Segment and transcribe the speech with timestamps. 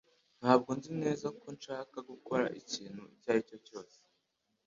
[0.39, 3.97] Ntabwo nzi neza ko nshaka gukora ikintu icyo ari cyo cyose